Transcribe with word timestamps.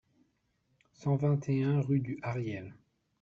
cent 0.93 1.15
vingt 1.15 1.47
et 1.47 1.61
un 1.63 1.79
rue 1.79 1.99
du 1.99 2.17
Hariel 2.23 2.73